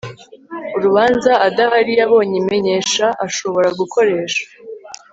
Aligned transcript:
urubanza 0.75 1.31
adahari 1.47 1.91
yabonye 1.99 2.35
imenyesha 2.43 3.05
ashobora 3.25 3.69
gukoresha 3.79 4.43